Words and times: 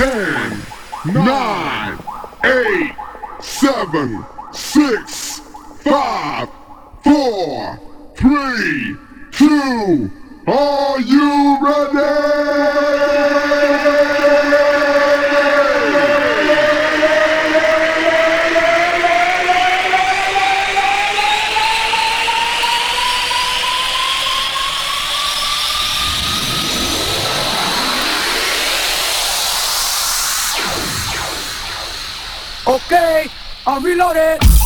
Ten, 0.00 0.62
nine, 1.12 1.98
eight, 2.42 2.94
seven, 3.38 4.24
six, 4.50 5.40
five, 5.84 6.48
four, 7.04 7.78
three, 8.16 8.96
two. 9.30 10.10
Are 10.46 11.00
you 11.02 11.58
Okay, 32.70 33.26
I'm 33.66 33.82
reloaded. 33.82 34.59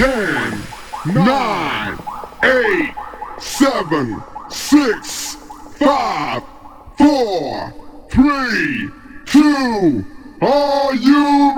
Ten, 0.00 0.62
nine, 1.14 1.98
eight, 2.42 2.94
seven, 3.38 4.22
six, 4.48 5.34
five, 5.76 6.42
four, 6.96 7.74
three, 8.10 8.88
two. 9.26 10.02
Are 10.40 10.94
you 10.94 11.52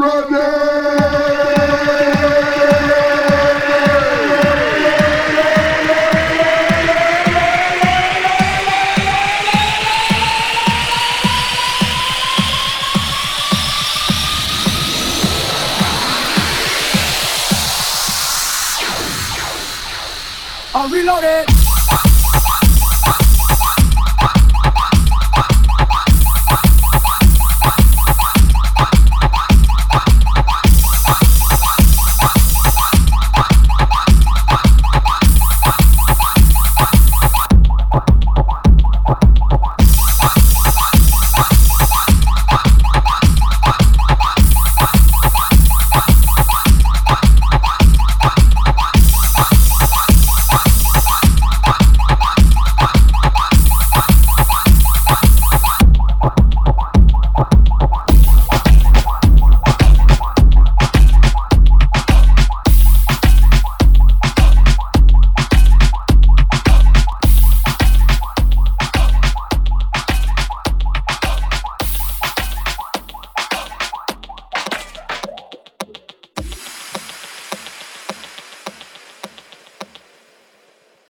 I'm 20.74 20.90
reloaded. 20.90 21.61